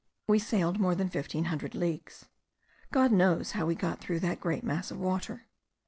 [0.27, 2.25] We sailed more than fifteen hundred leagues.
[2.91, 5.45] God knows how we got through that great mass of water.